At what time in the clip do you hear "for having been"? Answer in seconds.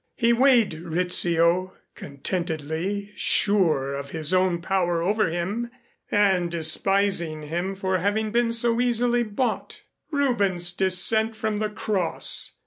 7.75-8.51